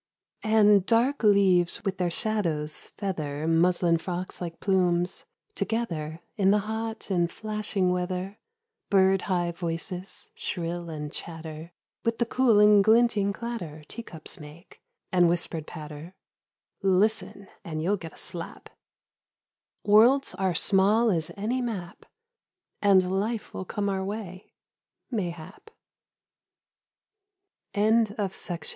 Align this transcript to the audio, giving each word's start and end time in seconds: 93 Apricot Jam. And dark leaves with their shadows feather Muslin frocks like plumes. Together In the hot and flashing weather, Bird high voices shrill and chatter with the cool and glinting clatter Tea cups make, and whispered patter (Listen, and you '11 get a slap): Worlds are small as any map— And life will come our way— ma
93 0.43 0.49
Apricot 0.49 0.65
Jam. 0.71 0.73
And 0.73 0.85
dark 0.87 1.23
leaves 1.23 1.85
with 1.85 1.97
their 1.99 2.09
shadows 2.09 2.91
feather 2.97 3.47
Muslin 3.47 3.99
frocks 3.99 4.41
like 4.41 4.59
plumes. 4.59 5.25
Together 5.53 6.21
In 6.37 6.49
the 6.49 6.57
hot 6.65 7.11
and 7.11 7.31
flashing 7.31 7.91
weather, 7.91 8.39
Bird 8.89 9.21
high 9.29 9.51
voices 9.51 10.31
shrill 10.33 10.89
and 10.89 11.11
chatter 11.13 11.71
with 12.03 12.17
the 12.17 12.25
cool 12.25 12.59
and 12.59 12.83
glinting 12.83 13.31
clatter 13.31 13.83
Tea 13.87 14.01
cups 14.01 14.39
make, 14.39 14.81
and 15.11 15.29
whispered 15.29 15.67
patter 15.67 16.15
(Listen, 16.81 17.47
and 17.63 17.83
you 17.83 17.89
'11 17.89 17.99
get 17.99 18.13
a 18.13 18.17
slap): 18.17 18.71
Worlds 19.85 20.33
are 20.33 20.55
small 20.55 21.11
as 21.11 21.29
any 21.37 21.61
map— 21.61 22.07
And 22.81 23.11
life 23.11 23.53
will 23.53 23.65
come 23.65 23.87
our 23.87 24.03
way— 24.03 24.51
ma 25.11 25.31